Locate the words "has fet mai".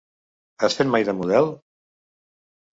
0.63-1.07